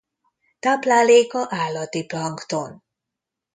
Tápláléka 0.59 1.45
állati 1.49 2.05
plankton. 2.05 2.83